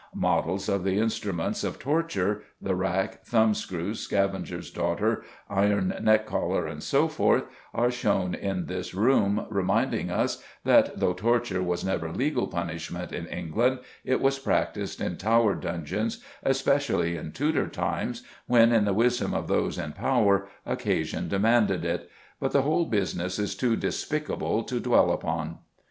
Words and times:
Models 0.15 0.67
of 0.67 0.83
the 0.83 0.97
instruments 0.97 1.63
of 1.63 1.77
torture 1.77 2.41
the 2.59 2.73
rack, 2.73 3.23
thumb 3.23 3.53
screws, 3.53 3.99
scavenger's 3.99 4.71
daughter, 4.71 5.23
iron 5.47 5.95
neck 6.01 6.25
collar, 6.25 6.65
and 6.65 6.81
so 6.81 7.07
forth 7.07 7.43
are 7.71 7.91
shown 7.91 8.33
in 8.33 8.65
this 8.65 8.95
room, 8.95 9.45
reminding 9.51 10.09
us 10.09 10.43
that 10.63 10.99
though 10.99 11.13
torture 11.13 11.61
was 11.61 11.85
never 11.85 12.11
legal 12.11 12.47
punishment 12.47 13.11
in 13.11 13.27
England, 13.27 13.77
it 14.03 14.19
was 14.19 14.39
practised 14.39 14.99
in 15.01 15.17
Tower 15.17 15.53
dungeons, 15.53 16.17
especially 16.41 17.15
in 17.15 17.31
Tudor 17.31 17.67
times, 17.67 18.23
when, 18.47 18.71
in 18.71 18.85
the 18.85 18.95
wisdom 18.95 19.35
of 19.35 19.47
those 19.47 19.77
in 19.77 19.93
power, 19.93 20.47
occasion 20.65 21.27
demanded 21.27 21.85
it. 21.85 22.09
But 22.39 22.53
the 22.53 22.63
whole 22.63 22.85
business 22.85 23.37
is 23.37 23.53
too 23.55 23.75
despicable 23.75 24.63
to 24.63 24.79
dwell 24.79 25.11
upon. 25.11 25.59